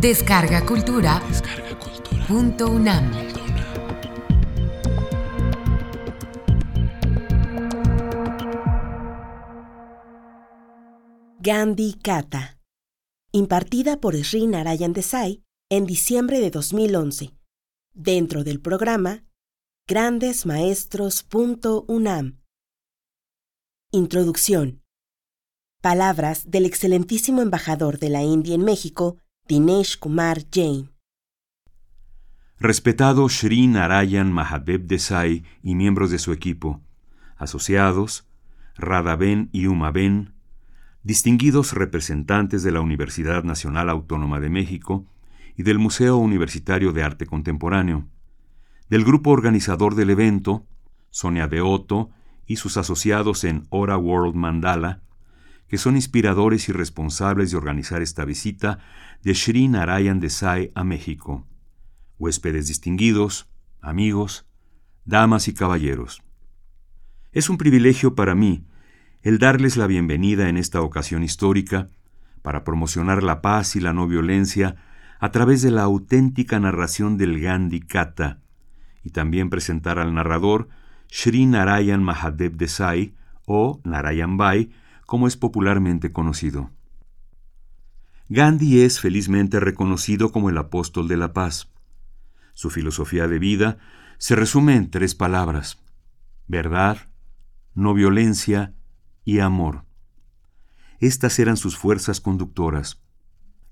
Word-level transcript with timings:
Descarga 0.00 0.64
Cultura. 0.64 1.20
Punto 2.26 2.70
UNAM. 2.70 3.12
Gandhi 11.40 11.98
Kata. 12.02 12.58
Impartida 13.30 14.00
por 14.00 14.16
Sri 14.24 14.46
Narayan 14.46 14.94
Desai 14.94 15.44
en 15.68 15.84
diciembre 15.84 16.40
de 16.40 16.50
2011. 16.50 17.34
Dentro 17.92 18.42
del 18.42 18.62
programa 18.62 19.26
grandesmaestros.unam. 19.86 22.40
Introducción. 23.90 24.82
Palabras 25.82 26.50
del 26.50 26.64
excelentísimo 26.64 27.42
embajador 27.42 27.98
de 27.98 28.08
la 28.08 28.22
India 28.22 28.54
en 28.54 28.64
México, 28.64 29.18
Dinesh 29.50 29.98
Kumar 29.98 30.44
Jain. 30.52 30.90
Respetado 32.60 33.28
Sri 33.28 33.66
Narayan 33.66 34.30
Mahadev 34.30 34.86
Desai 34.86 35.42
y 35.60 35.74
miembros 35.74 36.12
de 36.12 36.20
su 36.20 36.32
equipo, 36.32 36.80
asociados, 37.36 38.28
Radhaben 38.76 39.48
y 39.50 39.66
Umaben, 39.66 40.34
distinguidos 41.02 41.72
representantes 41.72 42.62
de 42.62 42.70
la 42.70 42.80
Universidad 42.80 43.42
Nacional 43.42 43.90
Autónoma 43.90 44.38
de 44.38 44.50
México 44.50 45.04
y 45.56 45.64
del 45.64 45.80
Museo 45.80 46.16
Universitario 46.18 46.92
de 46.92 47.02
Arte 47.02 47.26
Contemporáneo, 47.26 48.06
del 48.88 49.04
grupo 49.04 49.30
organizador 49.30 49.96
del 49.96 50.10
evento, 50.10 50.64
Sonia 51.10 51.48
Deoto 51.48 52.10
y 52.46 52.54
sus 52.54 52.76
asociados 52.76 53.42
en 53.42 53.66
Ora 53.70 53.98
World 53.98 54.36
Mandala, 54.36 55.02
que 55.70 55.78
son 55.78 55.94
inspiradores 55.94 56.68
y 56.68 56.72
responsables 56.72 57.52
de 57.52 57.56
organizar 57.56 58.02
esta 58.02 58.24
visita 58.24 58.80
de 59.22 59.36
Sri 59.36 59.68
Narayan 59.68 60.18
Desai 60.18 60.72
a 60.74 60.82
México. 60.82 61.46
Huéspedes 62.18 62.66
distinguidos, 62.66 63.48
amigos, 63.80 64.48
damas 65.04 65.46
y 65.46 65.54
caballeros. 65.54 66.24
Es 67.30 67.48
un 67.48 67.56
privilegio 67.56 68.16
para 68.16 68.34
mí 68.34 68.66
el 69.22 69.38
darles 69.38 69.76
la 69.76 69.86
bienvenida 69.86 70.48
en 70.48 70.56
esta 70.56 70.80
ocasión 70.80 71.22
histórica 71.22 71.88
para 72.42 72.64
promocionar 72.64 73.22
la 73.22 73.40
paz 73.40 73.76
y 73.76 73.80
la 73.80 73.92
no 73.92 74.08
violencia 74.08 74.74
a 75.20 75.30
través 75.30 75.62
de 75.62 75.70
la 75.70 75.82
auténtica 75.82 76.58
narración 76.58 77.16
del 77.16 77.40
Gandhi 77.40 77.78
Kata 77.78 78.40
y 79.04 79.10
también 79.10 79.50
presentar 79.50 80.00
al 80.00 80.14
narrador 80.14 80.68
Sri 81.06 81.46
Narayan 81.46 82.02
Mahadev 82.02 82.56
Desai 82.56 83.14
o 83.46 83.80
Narayan 83.84 84.36
Bai 84.36 84.72
como 85.10 85.26
es 85.26 85.36
popularmente 85.36 86.12
conocido. 86.12 86.70
Gandhi 88.28 88.82
es 88.82 89.00
felizmente 89.00 89.58
reconocido 89.58 90.30
como 90.30 90.50
el 90.50 90.56
apóstol 90.56 91.08
de 91.08 91.16
la 91.16 91.32
paz. 91.32 91.68
Su 92.52 92.70
filosofía 92.70 93.26
de 93.26 93.40
vida 93.40 93.78
se 94.18 94.36
resume 94.36 94.76
en 94.76 94.88
tres 94.88 95.16
palabras, 95.16 95.82
verdad, 96.46 97.08
no 97.74 97.92
violencia 97.92 98.72
y 99.24 99.40
amor. 99.40 99.84
Estas 101.00 101.40
eran 101.40 101.56
sus 101.56 101.76
fuerzas 101.76 102.20
conductoras. 102.20 103.02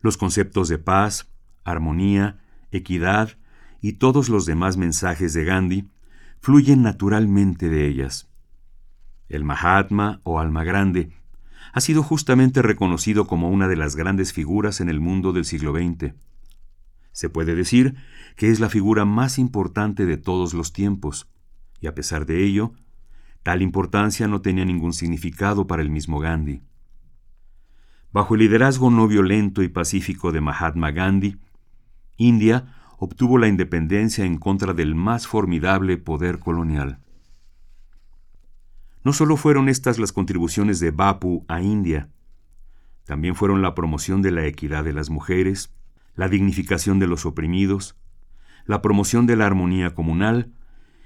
Los 0.00 0.16
conceptos 0.16 0.68
de 0.68 0.78
paz, 0.78 1.30
armonía, 1.62 2.40
equidad 2.72 3.38
y 3.80 3.92
todos 3.92 4.28
los 4.28 4.44
demás 4.44 4.76
mensajes 4.76 5.34
de 5.34 5.44
Gandhi 5.44 5.88
fluyen 6.40 6.82
naturalmente 6.82 7.68
de 7.68 7.86
ellas. 7.86 8.28
El 9.28 9.44
Mahatma 9.44 10.20
o 10.24 10.40
alma 10.40 10.64
grande 10.64 11.12
ha 11.78 11.80
sido 11.80 12.02
justamente 12.02 12.60
reconocido 12.60 13.28
como 13.28 13.50
una 13.50 13.68
de 13.68 13.76
las 13.76 13.94
grandes 13.94 14.32
figuras 14.32 14.80
en 14.80 14.88
el 14.88 14.98
mundo 14.98 15.32
del 15.32 15.44
siglo 15.44 15.72
XX. 15.72 16.12
Se 17.12 17.30
puede 17.30 17.54
decir 17.54 17.94
que 18.34 18.50
es 18.50 18.58
la 18.58 18.68
figura 18.68 19.04
más 19.04 19.38
importante 19.38 20.04
de 20.04 20.16
todos 20.16 20.54
los 20.54 20.72
tiempos, 20.72 21.30
y 21.80 21.86
a 21.86 21.94
pesar 21.94 22.26
de 22.26 22.44
ello, 22.44 22.72
tal 23.44 23.62
importancia 23.62 24.26
no 24.26 24.42
tenía 24.42 24.64
ningún 24.64 24.92
significado 24.92 25.68
para 25.68 25.80
el 25.80 25.88
mismo 25.88 26.18
Gandhi. 26.18 26.62
Bajo 28.10 28.34
el 28.34 28.40
liderazgo 28.40 28.90
no 28.90 29.06
violento 29.06 29.62
y 29.62 29.68
pacífico 29.68 30.32
de 30.32 30.40
Mahatma 30.40 30.90
Gandhi, 30.90 31.36
India 32.16 32.74
obtuvo 32.98 33.38
la 33.38 33.46
independencia 33.46 34.24
en 34.24 34.38
contra 34.38 34.74
del 34.74 34.96
más 34.96 35.28
formidable 35.28 35.96
poder 35.96 36.40
colonial. 36.40 36.98
No 39.04 39.12
solo 39.12 39.36
fueron 39.36 39.68
estas 39.68 39.98
las 39.98 40.12
contribuciones 40.12 40.80
de 40.80 40.90
Bapu 40.90 41.44
a 41.48 41.62
India, 41.62 42.10
también 43.08 43.34
fueron 43.34 43.62
la 43.62 43.74
promoción 43.74 44.20
de 44.20 44.30
la 44.30 44.44
equidad 44.44 44.84
de 44.84 44.92
las 44.92 45.08
mujeres, 45.08 45.72
la 46.14 46.28
dignificación 46.28 46.98
de 46.98 47.06
los 47.06 47.24
oprimidos, 47.24 47.96
la 48.66 48.82
promoción 48.82 49.26
de 49.26 49.34
la 49.34 49.46
armonía 49.46 49.94
comunal, 49.94 50.52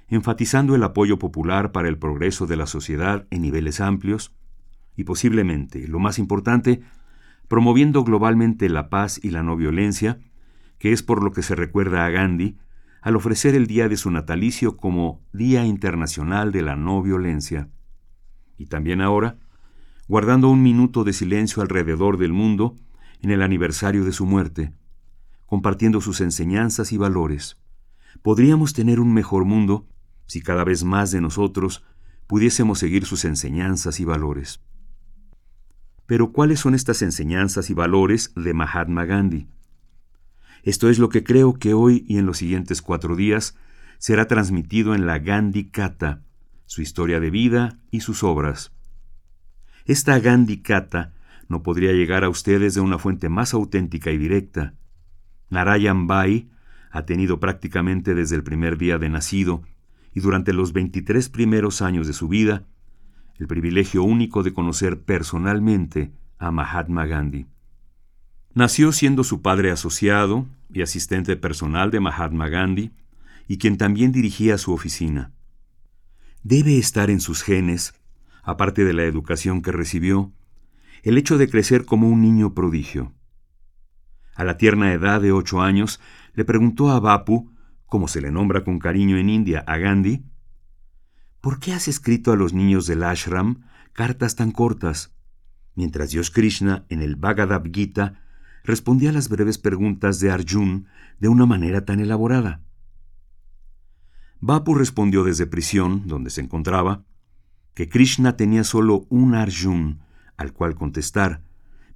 enfatizando 0.08 0.75
el 0.75 0.82
apoyo 0.82 1.20
popular 1.20 1.70
para 1.70 1.88
el 1.88 1.98
progreso 1.98 2.48
de 2.48 2.56
la 2.56 2.66
sociedad 2.66 3.28
en 3.30 3.42
niveles 3.42 3.80
amplios, 3.80 4.34
y 4.97 5.04
posiblemente, 5.04 5.86
lo 5.86 6.00
más 6.00 6.19
importante, 6.19 6.82
promoviendo 7.47 8.03
globalmente 8.03 8.69
la 8.69 8.91
paz 8.91 9.20
y 9.22 9.30
la 9.30 9.44
no 9.44 9.54
violencia, 9.54 10.19
que 10.80 10.92
es 10.92 11.04
por 11.04 11.22
lo 11.22 11.30
que 11.30 11.42
se 11.42 11.54
recuerda 11.54 12.04
a 12.04 12.10
Gandhi 12.10 12.56
al 13.00 13.14
ofrecer 13.14 13.54
el 13.54 13.69
día 13.69 13.88
de 13.88 13.97
su 13.97 14.10
natalicio 14.10 14.76
como 14.76 15.20
Día 15.32 15.64
Internacional 15.66 16.50
de 16.50 16.62
la 16.62 16.74
No 16.74 17.00
Violencia 17.00 17.69
y 18.59 18.67
también 18.67 19.01
ahora, 19.01 19.39
guardando 20.09 20.49
un 20.49 20.63
minuto 20.63 21.05
de 21.05 21.13
silencio 21.13 21.63
alrededor 21.63 22.19
del 22.19 22.33
mundo 22.33 22.77
en 23.21 23.31
el 23.31 23.43
aniversario 23.43 24.05
de 24.05 24.13
su 24.13 24.27
muerte, 24.27 24.73
compartiendo 25.47 26.01
sus 26.01 26.21
enseñanzas 26.21 26.93
y 26.93 26.97
valores. 26.97 27.57
Podríamos 28.23 28.73
tener 28.73 29.01
un 29.01 29.13
mejor 29.15 29.45
mundo 29.45 29.87
si 30.27 30.41
cada 30.41 30.65
vez 30.65 30.85
más 30.85 31.11
de 31.11 31.21
nosotros 31.21 31.85
pudiésemos 32.27 32.79
seguir 32.79 33.05
sus 33.05 33.25
enseñanzas 33.25 34.01
y 34.01 34.05
valores. 34.05 34.61
Pero 36.07 36.33
¿cuáles 36.33 36.61
son 36.61 36.75
estas 36.75 37.03
enseñanzas 37.03 37.71
y 37.71 37.75
valores 37.75 38.33
de 38.34 38.55
Mahatma 38.55 39.05
Gandhi? 39.05 39.49
Esto 40.63 40.89
es 40.89 40.99
lo 40.99 41.09
que 41.09 41.25
creo 41.25 41.55
que 41.55 41.75
hoy 41.75 42.05
y 42.09 42.19
en 42.19 42.27
los 42.27 42.39
siguientes 42.39 42.83
cuatro 42.83 43.17
días 43.17 43.57
será 43.99 44.27
transmitido 44.27 44.95
en 44.95 45.07
la 45.07 45.19
Gandhi 45.19 45.71
Kata, 45.71 46.23
su 46.72 46.81
historia 46.81 47.21
de 47.21 47.28
vida 47.28 47.78
y 47.91 48.00
sus 48.00 48.22
obras. 48.22 48.72
Esta 49.84 50.19
Gandhi 50.19 50.62
Kata 50.62 51.12
no 51.47 51.62
podría 51.62 51.93
llegar 51.93 52.25
a 52.25 52.31
ustedes 52.31 52.72
de 52.72 52.81
una 52.81 52.99
fuente 52.99 53.28
más 53.28 53.53
auténtica 53.53 54.10
y 54.10 54.16
directa. 54.16 54.72
Narayan 55.50 56.06
Bai 56.06 56.49
ha 56.91 57.05
tenido 57.05 57.41
prácticamente 57.41 58.15
desde 58.15 58.37
el 58.37 58.43
primer 58.43 58.78
día 58.78 58.97
de 58.97 59.10
nacido 59.10 59.60
y 60.15 60.21
durante 60.21 60.55
los 60.55 60.72
23 60.72 61.28
primeros 61.28 61.83
años 61.83 62.06
de 62.06 62.15
su 62.15 62.27
vida 62.27 62.65
el 63.39 63.49
privilegio 63.49 64.03
único 64.03 64.43
de 64.43 64.54
conocer 64.54 65.03
personalmente 65.03 66.10
a 66.39 66.50
Mahatma 66.53 67.04
Gandhi. 67.04 67.49
Nació 68.54 68.93
siendo 68.93 69.25
su 69.25 69.43
padre 69.43 69.72
asociado 69.72 70.47
y 70.72 70.81
asistente 70.81 71.37
personal 71.37 71.91
de 71.91 72.00
Mahatma 72.00 72.49
Gandhi 72.49 72.93
y 73.47 73.59
quien 73.59 73.77
también 73.77 74.10
dirigía 74.10 74.56
su 74.56 74.72
oficina 74.72 75.33
debe 76.42 76.78
estar 76.78 77.10
en 77.10 77.20
sus 77.20 77.42
genes, 77.42 77.94
aparte 78.42 78.84
de 78.84 78.92
la 78.92 79.04
educación 79.04 79.62
que 79.62 79.72
recibió, 79.72 80.32
el 81.03 81.19
hecho 81.19 81.38
de 81.38 81.48
crecer 81.48 81.84
como 81.84 82.08
un 82.08 82.20
niño 82.20 82.54
prodigio. 82.54 83.12
A 84.34 84.44
la 84.44 84.56
tierna 84.56 84.92
edad 84.92 85.20
de 85.20 85.32
ocho 85.32 85.60
años, 85.60 86.00
le 86.34 86.44
preguntó 86.44 86.91
a 86.91 87.00
Bapu, 87.00 87.53
como 87.86 88.08
se 88.08 88.20
le 88.20 88.30
nombra 88.30 88.64
con 88.64 88.78
cariño 88.78 89.19
en 89.19 89.28
India 89.28 89.64
a 89.66 89.76
Gandhi, 89.76 90.25
¿por 91.41 91.58
qué 91.58 91.72
has 91.75 91.88
escrito 91.88 92.32
a 92.32 92.36
los 92.36 92.53
niños 92.53 92.86
del 92.86 93.03
ashram 93.03 93.64
cartas 93.92 94.36
tan 94.36 94.53
cortas? 94.53 95.15
Mientras 95.74 96.10
Dios 96.10 96.30
Krishna, 96.30 96.86
en 96.88 97.03
el 97.03 97.16
Bhagavad 97.16 97.65
Gita, 97.72 98.21
respondía 98.65 99.10
a 99.10 99.12
las 99.12 99.28
breves 99.28 99.59
preguntas 99.59 100.21
de 100.21 100.30
Arjun 100.30 100.86
de 101.18 101.28
una 101.28 101.47
manera 101.47 101.84
tan 101.84 102.00
elaborada. 102.00 102.62
Bapu 104.44 104.74
respondió 104.74 105.22
desde 105.22 105.47
prisión, 105.47 106.09
donde 106.09 106.28
se 106.28 106.41
encontraba, 106.41 107.04
que 107.74 107.89
Krishna 107.89 108.36
tenía 108.36 108.65
solo 108.65 109.06
un 109.09 109.36
Arjun 109.36 110.00
al 110.36 110.53
cual 110.53 110.74
contestar, 110.74 111.44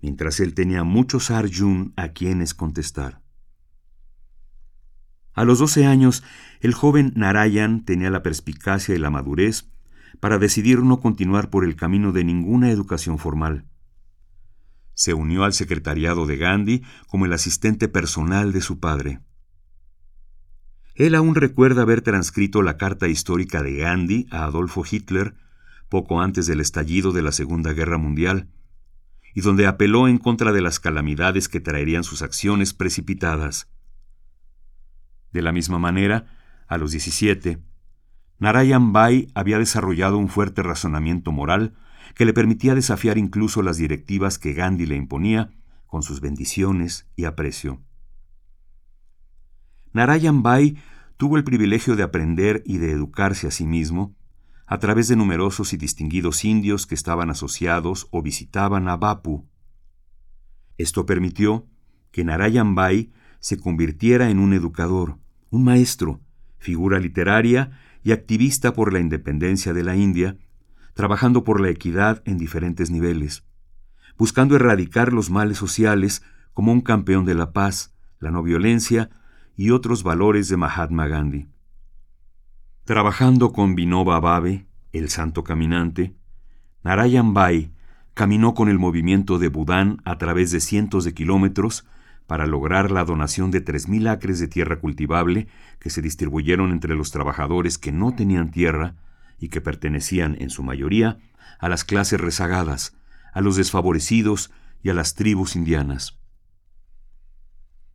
mientras 0.00 0.38
él 0.38 0.54
tenía 0.54 0.84
muchos 0.84 1.32
Arjun 1.32 1.92
a 1.96 2.10
quienes 2.10 2.54
contestar. 2.54 3.20
A 5.32 5.44
los 5.44 5.58
doce 5.58 5.86
años, 5.86 6.22
el 6.60 6.72
joven 6.72 7.12
Narayan 7.16 7.84
tenía 7.84 8.10
la 8.10 8.22
perspicacia 8.22 8.94
y 8.94 8.98
la 8.98 9.10
madurez 9.10 9.68
para 10.20 10.38
decidir 10.38 10.84
no 10.84 11.00
continuar 11.00 11.50
por 11.50 11.64
el 11.64 11.74
camino 11.74 12.12
de 12.12 12.22
ninguna 12.22 12.70
educación 12.70 13.18
formal. 13.18 13.66
Se 14.94 15.14
unió 15.14 15.42
al 15.42 15.52
secretariado 15.52 16.26
de 16.26 16.36
Gandhi 16.36 16.84
como 17.08 17.26
el 17.26 17.32
asistente 17.32 17.88
personal 17.88 18.52
de 18.52 18.60
su 18.60 18.78
padre. 18.78 19.18
Él 20.96 21.14
aún 21.14 21.34
recuerda 21.34 21.82
haber 21.82 22.00
transcrito 22.00 22.62
la 22.62 22.78
carta 22.78 23.06
histórica 23.06 23.62
de 23.62 23.76
Gandhi 23.76 24.26
a 24.30 24.44
Adolfo 24.44 24.82
Hitler 24.90 25.34
poco 25.90 26.22
antes 26.22 26.46
del 26.46 26.60
estallido 26.60 27.12
de 27.12 27.20
la 27.20 27.32
Segunda 27.32 27.74
Guerra 27.74 27.98
Mundial, 27.98 28.48
y 29.34 29.42
donde 29.42 29.66
apeló 29.66 30.08
en 30.08 30.16
contra 30.16 30.52
de 30.52 30.62
las 30.62 30.80
calamidades 30.80 31.48
que 31.48 31.60
traerían 31.60 32.02
sus 32.02 32.22
acciones 32.22 32.72
precipitadas. 32.72 33.68
De 35.32 35.42
la 35.42 35.52
misma 35.52 35.78
manera, 35.78 36.26
a 36.66 36.78
los 36.78 36.92
17, 36.92 37.58
Narayan 38.38 38.94
Bai 38.94 39.30
había 39.34 39.58
desarrollado 39.58 40.16
un 40.16 40.28
fuerte 40.28 40.62
razonamiento 40.62 41.30
moral 41.30 41.74
que 42.14 42.24
le 42.24 42.32
permitía 42.32 42.74
desafiar 42.74 43.18
incluso 43.18 43.62
las 43.62 43.76
directivas 43.76 44.38
que 44.38 44.54
Gandhi 44.54 44.86
le 44.86 44.96
imponía 44.96 45.50
con 45.86 46.02
sus 46.02 46.22
bendiciones 46.22 47.06
y 47.16 47.24
aprecio. 47.24 47.85
Narayan 49.96 50.42
Bai 50.42 50.76
tuvo 51.16 51.38
el 51.38 51.44
privilegio 51.44 51.96
de 51.96 52.02
aprender 52.02 52.62
y 52.66 52.76
de 52.76 52.90
educarse 52.92 53.46
a 53.46 53.50
sí 53.50 53.66
mismo 53.66 54.14
a 54.66 54.78
través 54.78 55.08
de 55.08 55.16
numerosos 55.16 55.72
y 55.72 55.78
distinguidos 55.78 56.44
indios 56.44 56.86
que 56.86 56.94
estaban 56.94 57.30
asociados 57.30 58.06
o 58.10 58.20
visitaban 58.20 58.88
a 58.88 58.98
Bapu. 58.98 59.48
Esto 60.76 61.06
permitió 61.06 61.66
que 62.10 62.24
Narayan 62.24 62.74
Bai 62.74 63.10
se 63.40 63.58
convirtiera 63.58 64.28
en 64.28 64.38
un 64.38 64.52
educador, 64.52 65.18
un 65.48 65.64
maestro, 65.64 66.20
figura 66.58 66.98
literaria 66.98 67.70
y 68.04 68.12
activista 68.12 68.74
por 68.74 68.92
la 68.92 69.00
independencia 69.00 69.72
de 69.72 69.82
la 69.82 69.96
India, 69.96 70.36
trabajando 70.92 71.42
por 71.42 71.58
la 71.58 71.70
equidad 71.70 72.22
en 72.26 72.36
diferentes 72.36 72.90
niveles, 72.90 73.46
buscando 74.18 74.56
erradicar 74.56 75.14
los 75.14 75.30
males 75.30 75.56
sociales 75.56 76.22
como 76.52 76.70
un 76.70 76.82
campeón 76.82 77.24
de 77.24 77.34
la 77.34 77.54
paz, 77.54 77.94
la 78.18 78.30
no 78.30 78.42
violencia 78.42 79.08
y 79.56 79.70
otros 79.70 80.02
valores 80.02 80.48
de 80.48 80.56
Mahatma 80.56 81.08
Gandhi. 81.08 81.48
Trabajando 82.84 83.52
con 83.52 83.74
Vinoba 83.74 84.20
Bhave, 84.20 84.66
el 84.92 85.08
santo 85.08 85.42
caminante, 85.42 86.14
Narayan 86.84 87.34
Bai 87.34 87.72
caminó 88.14 88.54
con 88.54 88.68
el 88.68 88.78
movimiento 88.78 89.38
de 89.38 89.48
Budán 89.48 90.00
a 90.04 90.18
través 90.18 90.50
de 90.52 90.60
cientos 90.60 91.04
de 91.04 91.14
kilómetros 91.14 91.86
para 92.26 92.46
lograr 92.46 92.90
la 92.90 93.04
donación 93.04 93.50
de 93.50 93.64
3.000 93.64 94.08
acres 94.08 94.38
de 94.38 94.48
tierra 94.48 94.78
cultivable 94.78 95.48
que 95.78 95.90
se 95.90 96.02
distribuyeron 96.02 96.70
entre 96.70 96.94
los 96.94 97.10
trabajadores 97.10 97.78
que 97.78 97.92
no 97.92 98.14
tenían 98.14 98.50
tierra 98.50 98.94
y 99.38 99.48
que 99.48 99.60
pertenecían 99.60 100.36
en 100.40 100.50
su 100.50 100.62
mayoría 100.62 101.18
a 101.58 101.68
las 101.68 101.84
clases 101.84 102.20
rezagadas, 102.20 102.96
a 103.32 103.40
los 103.40 103.56
desfavorecidos 103.56 104.50
y 104.82 104.90
a 104.90 104.94
las 104.94 105.14
tribus 105.14 105.56
indianas. 105.56 106.18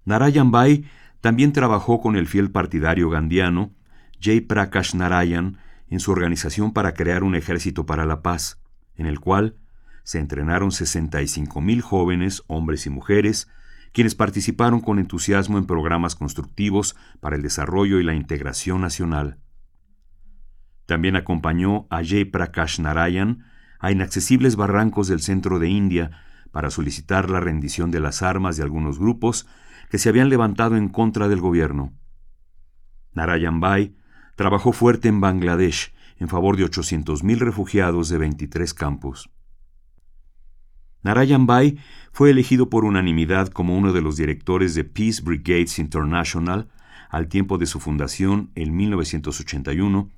Narayan 0.06 0.52
Bai 0.52 0.86
también 1.22 1.54
trabajó 1.54 2.02
con 2.02 2.16
el 2.16 2.28
fiel 2.28 2.52
partidario 2.52 3.10
gandiano 3.10 3.72
Jay 4.20 4.42
Prakash 4.42 4.96
Narayan 4.96 5.58
en 5.90 6.00
su 6.00 6.12
organización 6.12 6.74
para 6.74 6.94
crear 6.94 7.24
un 7.24 7.36
ejército 7.36 7.86
para 7.86 8.06
la 8.06 8.22
paz, 8.22 8.60
en 8.96 9.06
el 9.06 9.20
cual 9.20 9.56
se 10.04 10.20
entrenaron 10.20 10.72
65.000 10.72 11.82
jóvenes, 11.82 12.44
hombres 12.48 12.86
y 12.86 12.90
mujeres, 12.90 13.48
quienes 13.94 14.16
participaron 14.16 14.80
con 14.80 15.00
entusiasmo 15.00 15.58
en 15.58 15.66
programas 15.66 16.16
constructivos 16.16 16.96
para 17.20 17.36
el 17.36 17.42
desarrollo 17.42 18.00
y 18.00 18.04
la 18.04 18.16
integración 18.16 18.82
nacional. 18.82 19.38
También 20.86 21.16
acompañó 21.16 21.88
a 21.90 22.04
Jay 22.04 22.26
Prakash 22.26 22.80
Narayan 22.80 23.46
a 23.80 23.92
inaccesibles 23.92 24.56
barrancos 24.56 25.08
del 25.08 25.22
centro 25.22 25.60
de 25.60 25.70
India 25.70 26.12
para 26.52 26.70
solicitar 26.70 27.30
la 27.30 27.40
rendición 27.40 27.92
de 27.92 28.00
las 28.00 28.22
armas 28.22 28.58
de 28.58 28.64
algunos 28.64 29.00
grupos 29.00 29.48
que 29.92 29.98
se 29.98 30.08
habían 30.08 30.30
levantado 30.30 30.78
en 30.78 30.88
contra 30.88 31.28
del 31.28 31.42
gobierno. 31.42 31.92
Narayan 33.14 33.60
Bai 33.60 33.94
trabajó 34.38 34.72
fuerte 34.72 35.10
en 35.10 35.20
Bangladesh 35.20 35.94
en 36.18 36.30
favor 36.30 36.56
de 36.56 36.64
800.000 36.64 37.38
refugiados 37.40 38.08
de 38.08 38.18
23 38.18 38.74
campos. 38.74 39.30
Narayan 41.04 41.46
Bai 41.46 41.78
fue 42.14 42.30
elegido 42.30 42.70
por 42.70 42.86
unanimidad 42.86 43.50
como 43.50 43.78
uno 43.78 43.92
de 43.92 44.02
los 44.02 44.16
directores 44.16 44.76
de 44.76 44.86
Peace 44.86 45.22
Brigades 45.22 45.78
International 45.78 46.70
al 47.10 47.28
tiempo 47.28 47.58
de 47.58 47.66
su 47.66 47.82
fundación 47.82 48.50
en 48.56 48.74
1981, 48.74 50.10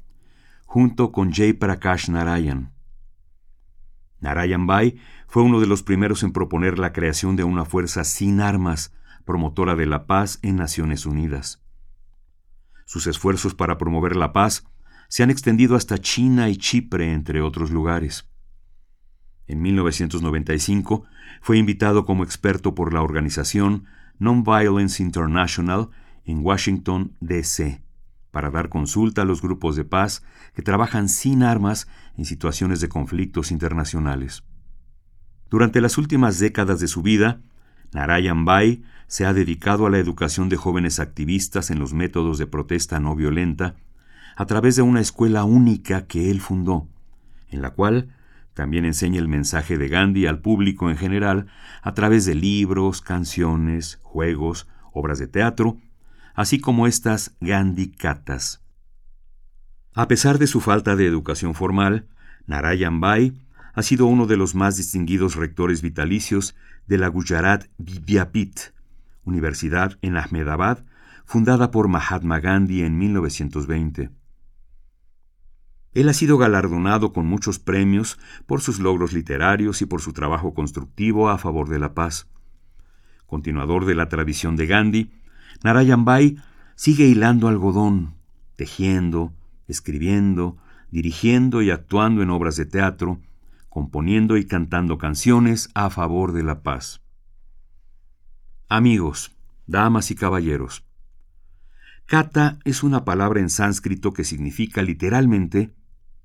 junto 0.65 1.11
con 1.11 1.33
Jay 1.33 1.53
Prakash 1.53 2.09
Narayan. 2.09 2.73
Narayan 4.19 4.67
Bai 4.67 4.99
fue 5.27 5.41
uno 5.41 5.59
de 5.59 5.65
los 5.65 5.81
primeros 5.81 6.21
en 6.21 6.31
proponer 6.31 6.77
la 6.77 6.93
creación 6.93 7.35
de 7.35 7.43
una 7.43 7.65
fuerza 7.65 8.03
sin 8.03 8.39
armas 8.39 8.93
promotora 9.25 9.75
de 9.75 9.85
la 9.85 10.05
paz 10.05 10.39
en 10.41 10.55
Naciones 10.55 11.05
Unidas. 11.05 11.61
Sus 12.85 13.07
esfuerzos 13.07 13.55
para 13.55 13.77
promover 13.77 14.15
la 14.15 14.33
paz 14.33 14.65
se 15.07 15.23
han 15.23 15.29
extendido 15.29 15.75
hasta 15.75 15.97
China 15.97 16.49
y 16.49 16.57
Chipre, 16.57 17.13
entre 17.13 17.41
otros 17.41 17.71
lugares. 17.71 18.29
En 19.47 19.61
1995 19.61 21.05
fue 21.41 21.57
invitado 21.57 22.05
como 22.05 22.23
experto 22.23 22.75
por 22.75 22.93
la 22.93 23.01
organización 23.01 23.85
Nonviolence 24.19 25.03
International 25.03 25.89
en 26.25 26.45
Washington, 26.45 27.15
D.C., 27.19 27.83
para 28.31 28.49
dar 28.49 28.69
consulta 28.69 29.21
a 29.21 29.25
los 29.25 29.41
grupos 29.41 29.75
de 29.75 29.85
paz 29.85 30.23
que 30.55 30.63
trabajan 30.63 31.09
sin 31.09 31.43
armas 31.43 31.87
en 32.17 32.25
situaciones 32.25 32.79
de 32.79 32.89
conflictos 32.89 33.51
internacionales. 33.51 34.43
Durante 35.49 35.81
las 35.81 35.99
últimas 35.99 36.39
décadas 36.39 36.79
de 36.79 36.87
su 36.87 37.03
vida, 37.03 37.41
Narayan 37.93 38.45
Bai 38.45 38.83
se 39.07 39.25
ha 39.25 39.33
dedicado 39.33 39.85
a 39.85 39.89
la 39.89 39.99
educación 39.99 40.49
de 40.49 40.57
jóvenes 40.57 40.99
activistas 40.99 41.69
en 41.69 41.79
los 41.79 41.93
métodos 41.93 42.37
de 42.37 42.47
protesta 42.47 42.99
no 42.99 43.15
violenta 43.15 43.75
a 44.35 44.45
través 44.45 44.75
de 44.75 44.81
una 44.81 44.99
escuela 44.99 45.43
única 45.43 46.07
que 46.07 46.31
él 46.31 46.41
fundó, 46.41 46.87
en 47.49 47.61
la 47.61 47.71
cual 47.71 48.15
también 48.53 48.85
enseña 48.85 49.19
el 49.19 49.27
mensaje 49.27 49.77
de 49.77 49.89
Gandhi 49.89 50.25
al 50.25 50.39
público 50.39 50.89
en 50.89 50.97
general 50.97 51.47
a 51.81 51.93
través 51.93 52.25
de 52.25 52.35
libros, 52.35 53.01
canciones, 53.01 53.99
juegos, 54.01 54.67
obras 54.91 55.19
de 55.19 55.27
teatro, 55.27 55.77
así 56.33 56.59
como 56.59 56.87
estas 56.87 57.35
Gandhi 57.41 57.91
Katas. 57.91 58.63
A 59.93 60.07
pesar 60.07 60.39
de 60.39 60.47
su 60.47 60.61
falta 60.61 60.95
de 60.95 61.05
educación 61.05 61.53
formal, 61.53 62.07
Narayan 62.47 62.99
Bai 62.99 63.33
ha 63.73 63.81
sido 63.81 64.05
uno 64.05 64.27
de 64.27 64.37
los 64.37 64.55
más 64.55 64.77
distinguidos 64.77 65.35
rectores 65.35 65.81
vitalicios 65.81 66.55
de 66.87 66.99
la 66.99 67.07
Gujarat 67.07 67.65
Vidyapith, 67.77 68.73
universidad 69.23 69.97
en 70.01 70.15
Ahmedabad, 70.15 70.85
fundada 71.25 71.71
por 71.71 71.87
Mahatma 71.87 72.39
Gandhi 72.39 72.83
en 72.83 72.97
1920. 72.97 74.11
Él 75.93 76.09
ha 76.09 76.13
sido 76.13 76.37
galardonado 76.37 77.13
con 77.13 77.25
muchos 77.25 77.59
premios 77.59 78.19
por 78.45 78.61
sus 78.61 78.79
logros 78.79 79.13
literarios 79.13 79.81
y 79.81 79.85
por 79.85 80.01
su 80.01 80.13
trabajo 80.13 80.53
constructivo 80.53 81.29
a 81.29 81.37
favor 81.37 81.69
de 81.69 81.79
la 81.79 81.93
paz. 81.93 82.27
Continuador 83.25 83.85
de 83.85 83.95
la 83.95 84.09
tradición 84.09 84.55
de 84.55 84.67
Gandhi, 84.67 85.11
Narayan 85.63 86.05
Bai 86.05 86.37
sigue 86.75 87.05
hilando 87.05 87.47
algodón, 87.47 88.15
tejiendo, 88.55 89.33
escribiendo, 89.67 90.57
dirigiendo 90.91 91.61
y 91.61 91.71
actuando 91.71 92.21
en 92.21 92.29
obras 92.29 92.55
de 92.55 92.65
teatro, 92.65 93.19
componiendo 93.73 94.37
y 94.37 94.45
cantando 94.45 94.99
canciones 94.99 95.71
a 95.73 95.89
favor 95.89 96.31
de 96.31 96.43
la 96.43 96.61
paz. 96.61 97.01
Amigos, 98.69 99.35
damas 99.65 100.11
y 100.11 100.15
caballeros, 100.15 100.85
Kata 102.05 102.59
es 102.65 102.83
una 102.83 103.03
palabra 103.03 103.39
en 103.39 103.49
sánscrito 103.49 104.13
que 104.13 104.25
significa 104.25 104.83
literalmente 104.83 105.73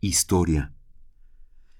historia. 0.03 0.75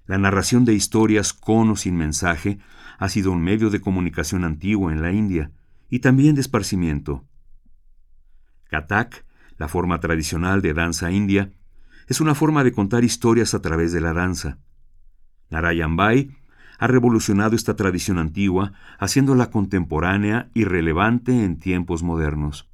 La 0.07 0.17
narración 0.17 0.65
de 0.65 0.73
historias 0.73 1.33
con 1.33 1.69
o 1.69 1.75
sin 1.75 1.97
mensaje 1.97 2.57
ha 2.97 3.07
sido 3.07 3.31
un 3.31 3.43
medio 3.43 3.69
de 3.69 3.79
comunicación 3.79 4.45
antiguo 4.45 4.89
en 4.89 5.03
la 5.03 5.11
India 5.11 5.51
y 5.87 5.99
también 5.99 6.33
de 6.33 6.41
esparcimiento. 6.41 7.27
Katak, 8.71 9.23
la 9.57 9.67
forma 9.67 9.99
tradicional 9.99 10.63
de 10.63 10.73
danza 10.73 11.11
india, 11.11 11.53
es 12.07 12.21
una 12.21 12.33
forma 12.33 12.63
de 12.63 12.71
contar 12.71 13.03
historias 13.03 13.53
a 13.53 13.61
través 13.61 13.91
de 13.91 14.01
la 14.01 14.13
danza. 14.13 14.57
Narayan 15.49 15.95
Bai 15.95 16.35
ha 16.77 16.87
revolucionado 16.87 17.55
esta 17.55 17.75
tradición 17.75 18.17
antigua, 18.17 18.73
haciéndola 18.99 19.49
contemporánea 19.51 20.49
y 20.53 20.63
relevante 20.63 21.43
en 21.43 21.59
tiempos 21.59 22.03
modernos. 22.03 22.69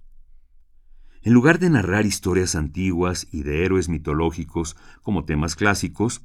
En 1.23 1.33
lugar 1.33 1.57
de 1.57 1.71
narrar 1.71 2.05
historias 2.05 2.55
antiguas 2.55 3.27
y 3.31 3.41
de 3.41 3.65
héroes 3.65 3.89
mitológicos 3.89 4.77
como 5.01 5.25
temas 5.25 5.55
clásicos, 5.55 6.23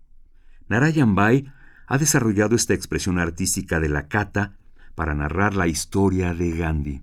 Narayan 0.69 1.15
Bai 1.15 1.51
ha 1.87 1.97
desarrollado 1.97 2.55
esta 2.55 2.75
expresión 2.75 3.19
artística 3.19 3.81
de 3.81 3.89
la 3.89 4.09
kata 4.09 4.59
para 4.95 5.15
narrar 5.15 5.55
la 5.55 5.67
historia 5.67 6.35
de 6.35 6.51
Gandhi. 6.51 7.03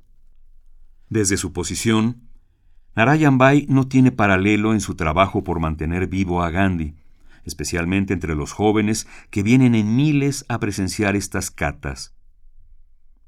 Desde 1.10 1.38
su 1.38 1.54
posición, 1.54 2.22
Narayan 2.96 3.40
Bai 3.40 3.66
no 3.68 3.88
tiene 3.88 4.12
paralelo 4.12 4.74
en 4.74 4.82
su 4.82 4.94
trabajo 4.94 5.44
por 5.44 5.60
mantener 5.60 6.08
vivo 6.08 6.44
a 6.44 6.52
Gandhi, 6.52 6.96
especialmente 7.48 8.14
entre 8.14 8.36
los 8.36 8.52
jóvenes 8.52 9.08
que 9.32 9.42
vienen 9.42 9.74
en 9.74 9.96
miles 9.96 10.46
a 10.50 10.60
presenciar 10.60 11.16
estas 11.16 11.50
catas. 11.50 12.16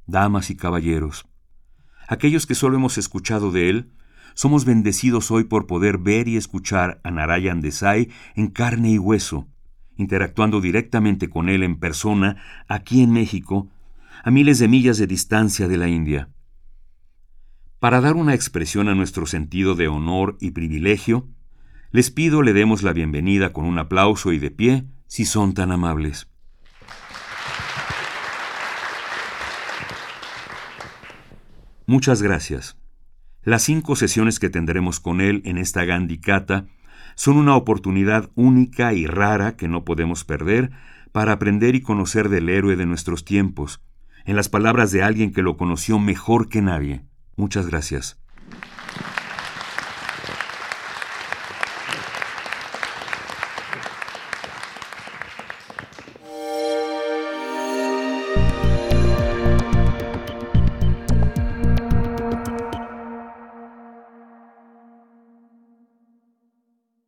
Damas 0.06 0.50
y 0.50 0.56
caballeros, 0.56 1.28
aquellos 2.08 2.46
que 2.46 2.56
solo 2.56 2.78
hemos 2.78 2.98
escuchado 2.98 3.52
de 3.52 3.70
él, 3.70 3.92
somos 4.34 4.66
bendecidos 4.66 5.32
hoy 5.32 5.46
por 5.46 5.68
poder 5.68 5.98
ver 5.98 6.28
y 6.28 6.38
escuchar 6.38 7.02
a 7.04 7.12
Narayan 7.12 7.62
Desai 7.62 8.10
en 8.36 8.48
carne 8.48 8.92
y 8.92 8.98
hueso, 8.98 9.48
interactuando 9.98 10.62
directamente 10.62 11.30
con 11.30 11.50
él 11.50 11.64
en 11.64 11.80
persona 11.80 12.38
aquí 12.68 13.02
en 13.02 13.12
México 13.12 13.70
a 14.24 14.32
miles 14.32 14.60
de 14.60 14.68
millas 14.68 14.98
de 14.98 15.08
distancia 15.08 15.68
de 15.68 15.78
la 15.78 15.88
India. 15.88 16.30
Para 17.80 18.02
dar 18.02 18.16
una 18.16 18.34
expresión 18.34 18.90
a 18.90 18.96
nuestro 18.96 19.26
sentido 19.26 19.76
de 19.76 19.88
honor 19.88 20.38
y 20.42 20.52
privilegio, 20.52 21.30
les 21.92 22.12
pido 22.12 22.44
le 22.44 22.54
demos 22.54 22.84
la 22.84 22.94
bienvenida 22.94 23.52
con 23.52 23.66
un 23.66 23.80
aplauso 23.80 24.32
y 24.32 24.40
de 24.40 24.52
pie, 24.52 24.86
si 25.08 25.26
son 25.26 25.56
tan 25.56 25.72
amables. 25.72 26.28
Muchas 31.88 32.22
gracias. 32.22 32.78
Las 33.42 33.64
cinco 33.64 33.96
sesiones 33.96 34.38
que 34.38 34.50
tendremos 34.50 35.00
con 35.00 35.22
él 35.22 35.42
en 35.46 35.58
esta 35.58 35.86
Gandhi 35.86 36.20
Kata 36.20 36.68
son 37.16 37.38
una 37.38 37.56
oportunidad 37.56 38.30
única 38.36 38.94
y 38.94 39.08
rara 39.08 39.58
que 39.58 39.68
no 39.68 39.84
podemos 39.84 40.24
perder 40.24 40.70
para 41.12 41.32
aprender 41.32 41.74
y 41.74 41.82
conocer 41.82 42.30
del 42.30 42.50
héroe 42.50 42.76
de 42.76 42.86
nuestros 42.86 43.26
tiempos, 43.26 43.82
en 44.26 44.36
las 44.36 44.50
palabras 44.50 44.92
de 44.92 45.02
alguien 45.02 45.34
que 45.34 45.42
lo 45.42 45.58
conoció 45.58 45.98
mejor 45.98 46.50
que 46.50 46.62
nadie. 46.62 47.02
Muchas 47.36 47.66
gracias. 47.66 48.20